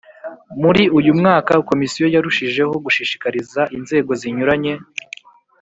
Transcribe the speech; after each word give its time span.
muri 0.61 0.83
uyu 0.99 1.11
mwaka 1.19 1.51
Komisiyo 1.69 2.05
yarushijeho 2.15 2.73
gushishikariza 2.85 3.61
inzego 3.77 4.11
zinyuranye 4.21 4.73